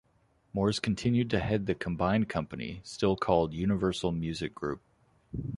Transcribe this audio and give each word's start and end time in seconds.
Morris 0.51 0.79
continued 0.79 1.29
to 1.29 1.37
head 1.37 1.67
the 1.67 1.75
combined 1.75 2.27
company, 2.27 2.81
still 2.83 3.15
called 3.15 3.53
Universal 3.53 4.11
Music 4.13 4.51
Group. 4.55 4.81